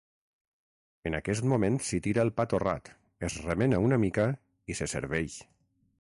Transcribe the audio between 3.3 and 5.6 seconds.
remena una mica i se serveix.